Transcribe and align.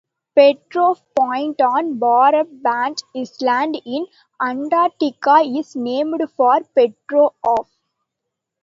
Petroff 0.35 1.03
Point 1.15 1.61
on 1.61 1.99
Brabant 1.99 3.03
Island 3.15 3.79
in 3.85 4.07
Antarctica 4.41 5.35
is 5.45 5.75
named 5.75 6.23
for 6.35 6.61
Petroff. 6.75 7.67